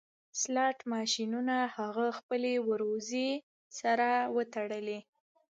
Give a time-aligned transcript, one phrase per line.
[0.41, 3.29] سلاټ ماشینونه هغه خپلې وروځې
[3.79, 4.99] سره وتړلې